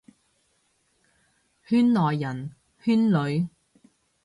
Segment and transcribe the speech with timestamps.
[1.67, 3.47] 圈內人，圈裏，